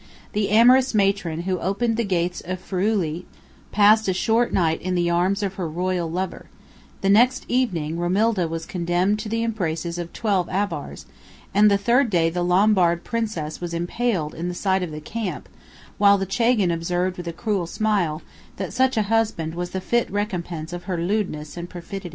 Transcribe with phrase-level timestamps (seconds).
[0.33, 3.27] The amorous matron who opened the gates of Friuli
[3.71, 6.47] passed a short night in the arms of her royal lover;
[7.01, 11.05] the next evening, Romilda was condemned to the embraces of twelve Avars,
[11.53, 15.47] and the third day the Lombard princess was impaled in the sight of the camp,
[15.99, 18.23] while the chagan observed with a cruel smile,
[18.57, 22.09] that such a husband was the fit recompense of her lewdness and perfidy.